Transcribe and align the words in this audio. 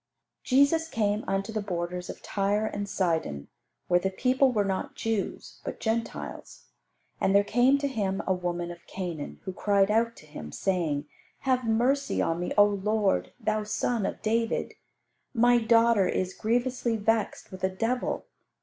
Jesus 0.43 0.87
came 0.89 1.23
unto 1.27 1.53
the 1.53 1.61
borders 1.61 2.09
of 2.09 2.23
Tyre 2.23 2.65
and 2.65 2.89
Sidon, 2.89 3.49
where 3.87 3.99
the 3.99 4.09
people 4.09 4.51
were 4.51 4.65
not 4.65 4.95
Jews, 4.95 5.61
but 5.63 5.79
Gentiles. 5.79 6.63
And 7.19 7.35
there 7.35 7.43
came 7.43 7.77
to 7.77 7.87
Him 7.87 8.23
a 8.25 8.33
woman 8.33 8.71
of 8.71 8.87
Canaan, 8.87 9.39
who 9.43 9.53
cried 9.53 9.91
out 9.91 10.15
to 10.15 10.25
Him, 10.25 10.51
saying, 10.51 11.05
"Have 11.41 11.65
mercy 11.69 12.19
on 12.19 12.39
me, 12.39 12.51
O 12.57 12.65
Lord, 12.65 13.31
Thou 13.39 13.63
son 13.63 14.07
of 14.07 14.23
David; 14.23 14.73
my 15.35 15.59
daughter 15.59 16.07
is 16.07 16.33
grievously 16.33 16.95
vexed 16.97 17.51
with 17.51 17.63
a 17.63 17.69
devil." 17.69 18.25